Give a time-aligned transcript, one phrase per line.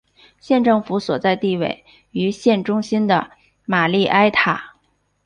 [0.39, 3.29] 县政府所在地位于县中心的
[3.65, 4.73] 玛丽埃塔。